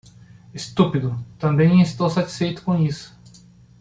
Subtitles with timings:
[0.51, 3.15] Estúpido, também estou satisfeito com isso.